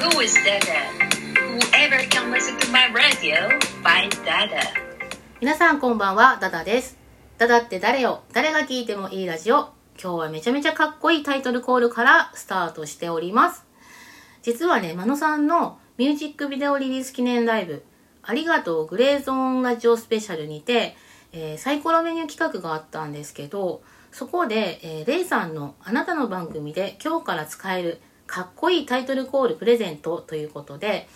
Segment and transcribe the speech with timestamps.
[0.00, 0.88] Who is Dada?
[1.36, 3.50] Whoever can listen to my radio,
[3.82, 4.62] find Dada.
[5.42, 6.96] 皆さんこんばんは、ダダです。
[7.36, 8.22] ダダって誰よ？
[8.32, 9.74] 誰が聞いてもいいラジオ。
[10.02, 13.66] 今日はめちゃめちゃかっこいいタイトルコールからスタートしております。
[14.40, 17.84] 実はね、マノさんのミュージックビデオリリース記念ライブ、
[18.22, 20.96] ありがとうグレーゾーンラジオスペシャルにて、
[21.32, 23.82] えーサイコロメニュー企画があったんですけど、
[24.12, 28.00] そこで、えーレイさんのあなたの番組で今日から使える
[28.30, 31.08] かっこいいタイトルコールプレゼントということで、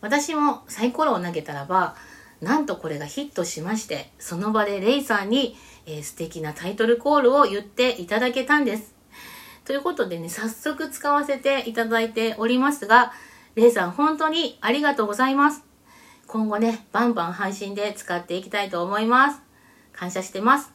[0.00, 1.96] 私もサイコロを投げたらば、
[2.40, 5.54] なんとこれがヒットしまして、その場でレイさんに、
[5.84, 8.94] えー素敵なタイトルコールを言っていただけたんです。
[9.66, 13.12] ということでね、早速使わせていただいておりますが、
[13.54, 15.62] レイさん本当にありがとうございます。
[16.26, 19.42] 今後ね、バンバン配信で使っていきたいと思います。
[19.92, 20.72] 感謝してます。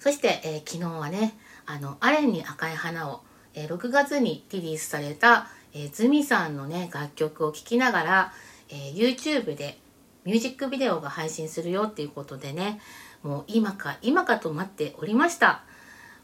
[0.00, 3.22] そして、えー昨日はね、あの、アレンに赤い花を、
[3.54, 8.32] えー6月にリリースされた、えーズミさんのね、楽曲を聴きながら、
[8.68, 9.78] えー YouTube で
[10.24, 12.80] ミュージックビデオが配信するよっていうことでね、
[13.22, 15.64] もう今か今かと待っておりました。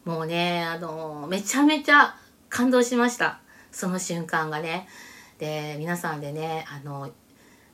[0.04, 2.14] もうね、あのーめちゃめちゃ
[2.48, 3.40] 感動しました。
[3.72, 4.88] その瞬間がね。
[5.38, 7.10] で、皆さんでね、あの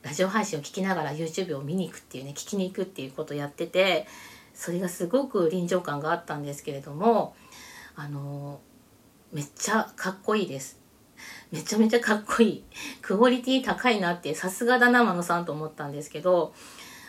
[0.01, 4.07] ラジオ配信を聞きながら YouTube を見に行くっていうね、聞きに行くっていうことをやってて、
[4.53, 7.35] それがすごく臨場感があったんですけれども、
[7.95, 8.72] あのー
[9.33, 10.79] めっちゃかっこいいです。
[11.51, 12.63] めちゃめちゃかっこいい。
[13.01, 16.53] クオリティ高いなって、さすがだな、マノさんと思ったんですけど、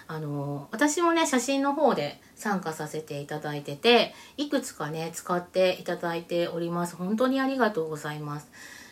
[0.07, 8.51] あの私もね写真の方で参加させていただいてていくつかね使っていただいております本当にありがとうございます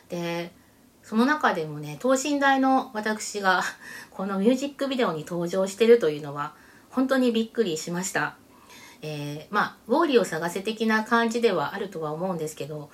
[0.09, 0.53] で
[1.03, 3.63] その中でもね等身大の私が
[4.11, 6.55] このミュージックビデオに登場してるというのは
[6.91, 8.37] 本当にびっくりしました
[9.03, 12.91] えーまあウォーリーを探せ的な感じではあるとは思うんですけど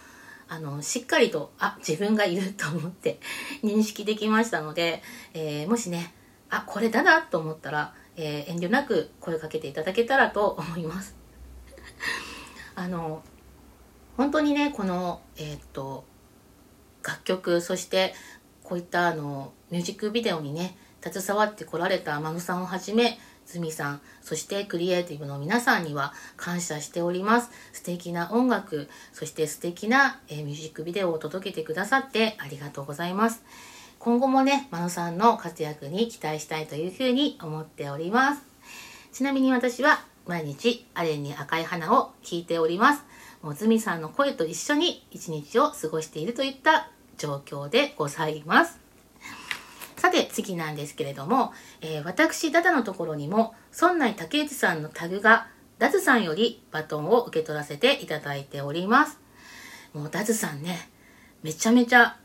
[0.48, 3.20] あのしっかりとあ自分がいると思って
[3.62, 5.02] 認識できましたので、
[5.34, 6.14] えーもしね
[6.50, 11.14] あこれだなと思ったら、えー遠慮なく声かけていただけたらと 思います。
[12.74, 13.22] あの
[14.16, 16.04] 本当にねこのえーっと
[17.02, 18.14] 楽曲そして
[18.64, 23.18] こういったあのミュージックビデオにね携わってこられた天野さんをはじめ
[23.48, 27.50] ズミさんそしてクリエイティブの皆さんには感謝しております。
[27.72, 33.42] 素敵な音楽そして素敵な、えミュージックビデオを届けてくださってありがとうございます。
[33.98, 38.42] 今後もね真野さんの活躍に期待したいというふうに思っております。
[39.12, 43.04] ちなみに私は毎日アレンに赤い花を聞いております。
[43.42, 48.87] もうズミさんの声と一緒に一日を過ごしているといった状況でございます。
[49.98, 55.48] さて次なんですけれども、えー私ダダのところにも村内竹内さんのタグが
[55.78, 59.18] ダズさんよりバトンを受け取らせていただいております。
[59.92, 60.88] もうダズさんね
[61.42, 62.16] めちゃめちゃ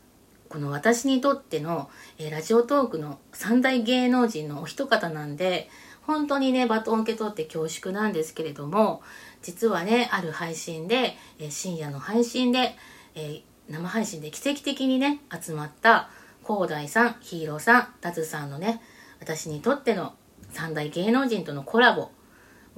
[0.48, 5.68] この私にとっての、えーラジオトークの三大芸能人のお一方なんで
[6.02, 9.02] 本当にねバトン受け取って恐縮なんですけれども
[9.42, 12.76] 実はねある配信で、えー深夜の配信で、
[13.14, 16.10] えー生配信で奇跡的にね集まった
[16.46, 18.80] 広大さんヒーローさんダズさんのね
[19.20, 20.14] 私にとっての
[20.50, 22.10] 三大芸能人とのコラボ。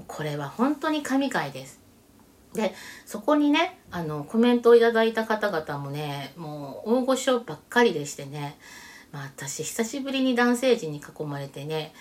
[0.06, 1.80] これは本当に神回です。
[2.52, 8.56] でそこにねあのコメントをいただいた方々もねもう大御所ばっかりでしてね、
[9.12, 11.92] まあ、私久しぶりに男性陣に囲まれてね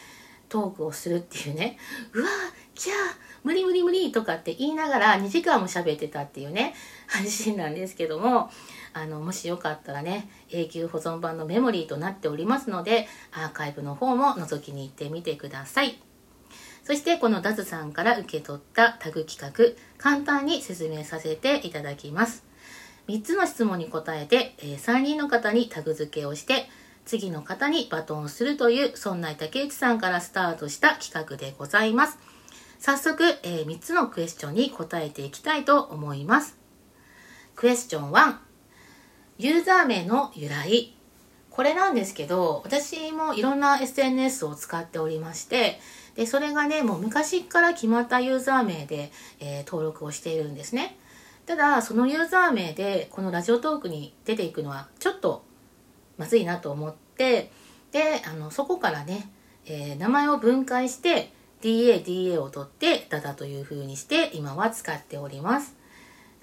[0.47, 1.77] トークをするっていうね。
[2.13, 2.95] うわーキャー
[3.43, 6.75] 無理無理無理とかって言いながら2時間も喋ってたっていうね
[7.07, 8.51] 配信なんですけども
[8.93, 15.99] あのもしよかったらね永久保存版のメモリーとなっておりますのでアーカイブの方も覗きに行ってみてください。
[16.83, 22.43] そしてこのダズさんから受け取ったタグ企画簡単に説明させていただきます。
[23.07, 26.69] 3つの質問に答えて、え3人の方にタグ付けをして
[27.05, 32.34] 次の方にバトンをするという村内竹内さんからスタートした企画でございます。
[32.85, 36.55] 早速、え3つのクエスチョンに答えていきたいと思います。
[37.55, 38.35] クエスチョン1
[39.39, 40.95] ユーザー名の由来。
[41.49, 45.79] これなんですけど私もいろんな SNS を使っておりまして
[46.13, 50.95] でそれがねもう昔から決まったユーザー名で、えー登録をしているんですね。
[51.47, 55.43] ただそのユーザー名でこのラジオトークに出ていくのはちょっと
[56.19, 57.49] まずいなと思って
[57.91, 59.27] であのそこからね、
[59.65, 61.33] えー名前を分解して
[61.65, 65.75] DADA を取ってダダという風にして今は使っております。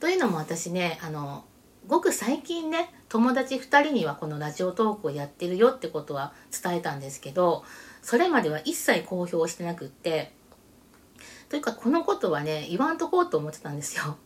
[0.00, 1.44] というのも私ねあの
[1.86, 7.62] ごく最近ね友達2人にはこのラジオトークをやってるよってことは伝えたんですけど
[8.02, 10.32] それまでは一切公表してなくって
[11.48, 14.16] というかこのことはね言わんとこうと思ってたんですよ。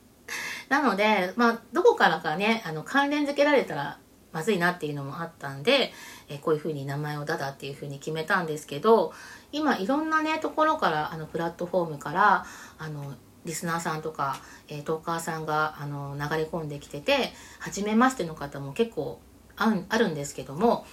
[0.71, 3.99] なのでまあどこからかねあの関連付けられたら
[4.37, 5.95] まずいなっていうのもあったんで、
[6.29, 9.15] えこういうふうに名前をダダっていうふうに決めたんですけど
[9.51, 12.45] 今いろんなねところからあのプラットフォームから
[12.77, 13.15] あの
[13.47, 14.37] リスナーさんとか、
[14.69, 19.21] えー、トーカーさんがあの流れ込んできてて初めましての方も結構
[19.57, 20.85] あるんですけども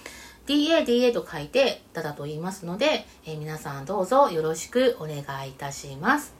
[0.46, 6.34] DADA と書いてダダと言いますので、えー、皆さんどうぞよろしくお願いいたします。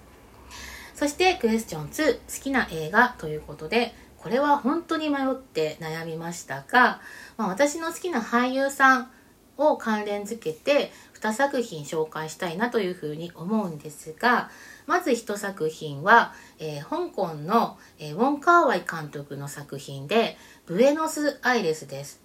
[0.94, 3.92] そしてクエスチョン2好きな映画ということで
[4.24, 7.02] これは本当に迷って悩みましたが、
[7.36, 9.10] まあ、私の好きな俳優さん
[9.58, 14.48] を関連づけて2作品紹介したいなというふうに思うんですが
[14.86, 22.22] まず1作品は、えー、香港の、えー、ウォン・カーワイ監督の作品で「ブエノス・アイレス」です。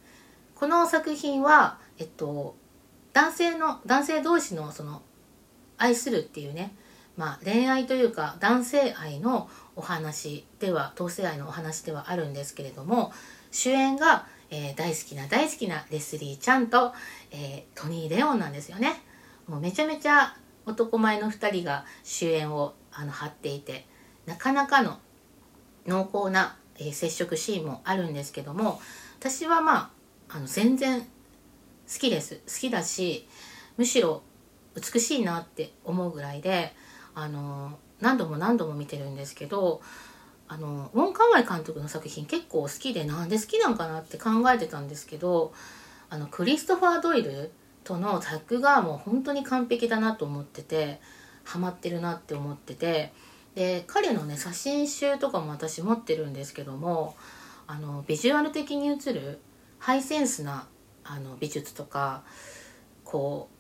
[0.56, 2.56] この作品は、えっと、
[3.12, 5.02] 男性の男性同士のその
[5.78, 6.76] 愛するっていうね、
[7.20, 13.12] まあ、恋愛というか男性愛のお話では同性愛のお話ではあるんですけれども
[13.52, 16.94] 主演が、えー、大好きな大好きなレスリーちゃんと、
[17.32, 19.02] えー、トニー・レオンなんですよね。
[19.50, 20.34] もうめちゃめちゃ
[20.66, 23.86] 男前の2人が主演をあの張っていて
[24.26, 25.00] なかなかの
[25.86, 28.80] 濃厚な、えー、接触シーンもあるんですけども
[29.20, 29.92] 私はま
[30.30, 31.08] ああの全然好
[32.00, 33.28] きです好きだし
[33.76, 34.24] むしろ
[34.74, 36.74] 美しいなって思うぐらいで
[37.16, 39.82] あの何度も何度も見てるんですけど
[40.48, 45.54] あのウォン・カワイ監督の作品結構好きでなんで好きなんかなって考えてたんですけど
[46.10, 47.52] あのクリストファー・ドイル
[47.84, 51.00] とのタッグがもう本当に完璧だなと思ってて
[51.44, 53.14] ハマってるなって思ってて
[53.56, 57.16] で彼のね写真集とかも私持ってるんですけども
[57.68, 59.40] あのビジュアル的に映る
[59.78, 60.68] ハイセンスな
[61.04, 62.24] あの美術とか
[63.04, 63.59] こう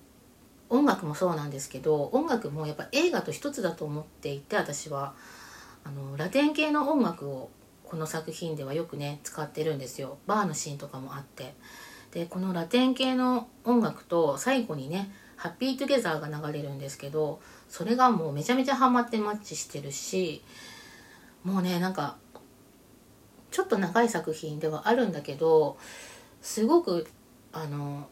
[0.70, 5.14] 音楽もそうなんですけど音楽もやっぱ映画と一つだと思っていて私は。
[5.84, 7.50] あのラテン系の音楽を
[7.84, 10.18] この作品ではよくね使ってるんですよ。
[10.28, 11.56] バーのシーンとかもあって。
[12.12, 20.44] でこのラテン系の音楽と最後にね「ハッピートゥゲザー」が流れるんですけどそれがもうめちゃめちゃハマってマッチしてるし
[21.44, 22.18] もうねなんか
[23.52, 25.78] ちょっと長い作品ではあるんだけど
[26.42, 27.08] すごく
[27.52, 28.08] あの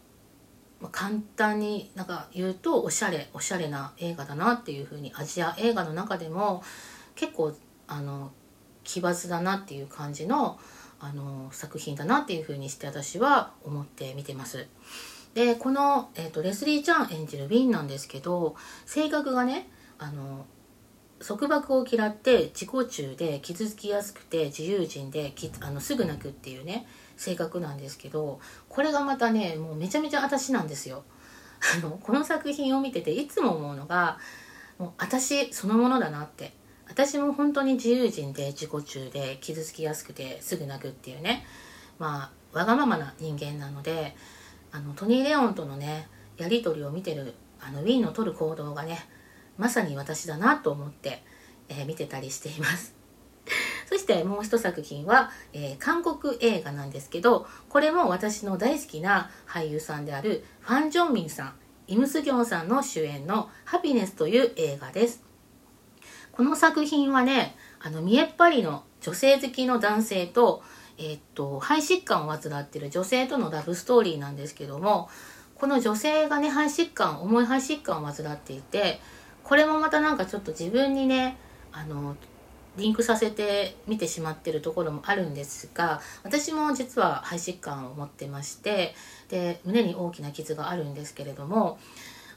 [0.91, 6.63] 簡単になんか言うとおしゃれおしゃれな映画だなっていう風にアジア映画の中でも
[7.15, 7.53] 結構
[7.87, 8.31] あの
[8.83, 10.59] 奇抜だなっていう感じの
[10.99, 14.67] あの作品だなっていうふうにして私は思って見てます。
[15.35, 18.55] でこの、えーと、レスリー・チャン演じるウィンなんですけど
[18.87, 19.69] 性格がね
[19.99, 20.47] あの
[21.19, 31.03] 束縛を嫌って自己中で傷つきやすくて自由人できあのすぐ泣くっていうね性格なんですけどこれがまたねもうめちゃめちゃ私なんですよ。
[31.75, 34.19] あのこの作品を見てていつも思うのが
[34.77, 36.53] もう私そのものだなって。
[36.89, 41.45] 私も本当に自由人で自己中で傷つきやすくてすぐ泣くっていうね。
[41.99, 44.15] まあわがままな人間なので
[44.71, 48.99] あのトニー・レオンとのねやり取りを見てるあのウィンの取る行動がね
[49.57, 51.23] まさに私だなと思って、
[51.69, 52.96] えー、見てたりしています。
[53.87, 61.53] そしてもう一作品は、えー、韓国映画なんですけどこれも私の大好きな俳優さんであるファン・ジョンミンさん
[61.87, 65.23] イムスギョンさんの主演の「ハピネス」という映画です。
[66.33, 70.61] この作品はねあの見えっ張りの女性好きの男性と,、
[70.97, 75.09] えー、っと肺疾患を患っている女性とのラブストーリーなんですけども
[75.55, 78.99] この女性がね肺疾患重い肺疾患を患っていて
[79.43, 81.37] これもまたなんかちょっと自分にね
[81.71, 82.15] あの
[82.77, 88.95] リンクさせて見てしまってるところもあるんですが私も実は肺疾患を持ってまして
[89.29, 91.79] で胸に大きな傷があるんですけれども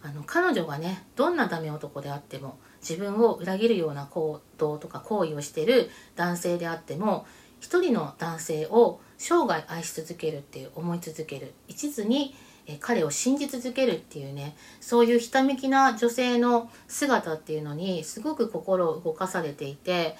[0.02, 7.26] あの彼女がねどんなダメ男であっても自分を裏切るような行動とか行為をしてる男性であっても
[7.60, 12.34] 一人の男性を生涯愛し続けるっていう思い続ける一途に
[12.70, 20.16] え彼を信じ続けるっていうねそういうひためきな女性の姿っていうのにすごく心を動かされていて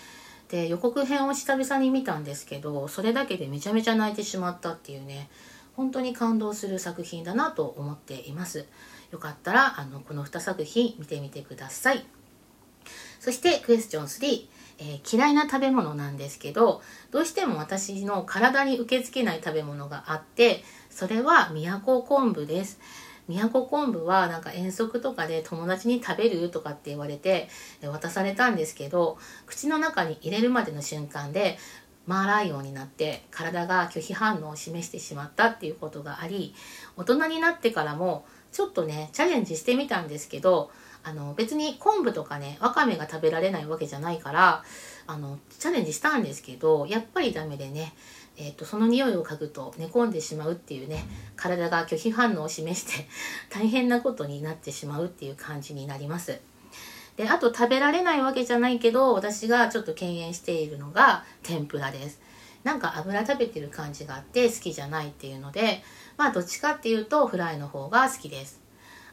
[0.49, 5.31] で予告編を久々に見たんですけどそれだけでめちゃめちゃ泣いてしまったっていうね
[5.77, 8.67] 本当に感動する作品だなと思っています。
[9.13, 12.05] よかったらあのこの2作品見てみてください。
[13.19, 22.81] そしてクエスチョン3、えー、嫌いな食べ物なんですけどどうしても私の体に受け付けない食べ物があってそれは都昆布です。
[23.29, 27.49] 都昆布はなんか遠足とかで友達に食べるとかって言われて
[27.83, 31.57] 渡されたんですけど口の中に入れるまでの瞬間で
[32.07, 36.55] マーライオンになって体が拒否反応を示してしまったっていうことがあり
[36.97, 40.71] 大人になってからもちょっとねチャレンジしてみたんですけど
[41.03, 44.65] あの別に昆布とかねわかめが食べられないわけじゃないから
[45.07, 47.95] あのチャレンジしたんですけどやっぱりダメでね、
[48.43, 51.05] えーと、その匂いを嗅ぐと寝込んでしまうっていうね
[51.37, 53.07] 体が拒否反応を示して
[53.51, 56.41] 大変なことになってしまうっていう感じになります。
[57.17, 62.19] であと食べられないわけじゃないけど私がちょっと敬遠しているのが天ぷらです。
[62.65, 65.83] なんか油食べてる感じがあって好きじゃないっていうので
[66.17, 68.61] まあどっちかっていうとフライの方が好きです。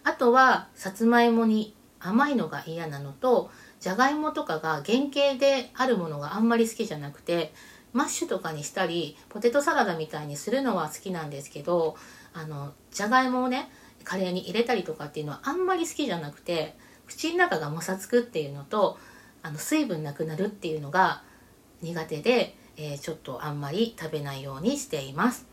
[0.05, 7.53] あとはさつまいもに甘いのが嫌なのとじゃがいもとかが原型であるものがあんまり好きじゃなくて
[7.93, 11.95] マッシュとかにしたりポテトサラダみたいにするのは好きなんですけど
[12.33, 13.69] あのじゃがいもをね
[14.03, 16.75] カレーに入れたりとかっていうのはあんまり好きじゃなくて
[17.07, 18.97] 口の中がもさつくっていうのと
[19.41, 21.23] あの水分なくなるっていうのが
[21.81, 25.45] 苦手で、えー、ちょっとあんまり食べないようにしています。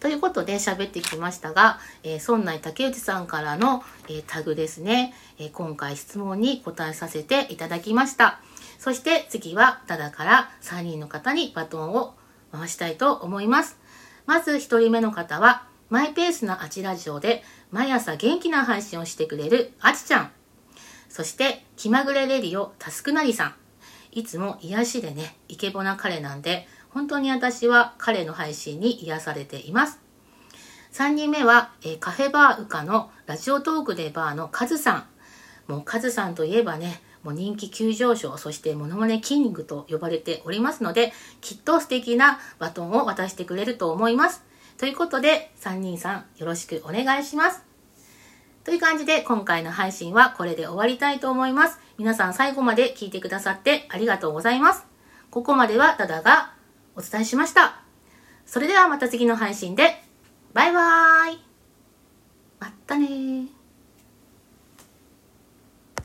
[0.00, 8.40] ということで喋ってきましたが、えー、村内竹内さんからの、えー、タグですね、えー、今回質問に答えさせていただきました。
[8.78, 12.14] そして次はただから3人の方にバトンを
[12.52, 13.78] 回したいと思います。
[14.26, 20.30] まず1人目の方は、マイペースなあちラジオで毎朝元気な配信をしてくれるあちちゃん。
[21.08, 23.54] そして、気まぐれレディオタスクなりさん。
[24.12, 29.98] いつも癒しでね、イケボな彼なんで、本当に私は彼の配信に癒されています。
[30.92, 35.06] 3人目は、え、カフェバーウカのラジオトークでバーのカズさん。
[35.66, 44.42] もうカズさんといえばね、もう人気急上昇、そしてモノマネキングと呼ばれておりますので、きっと素敵なバトンを渡してくれると思います。
[44.76, 47.68] ということで、3人さんよろしくお願いします。
[48.64, 51.78] という感じで今回の配信はこれで終わりたいと思います。
[51.96, 54.84] 皆さん最後まで聞いてくださってありがとうございます。
[55.30, 56.52] ここまではダダが
[56.94, 57.82] お伝えしました。
[58.44, 60.02] それではまた次の配信で、
[60.52, 61.38] バイバーイ
[62.60, 63.57] まったね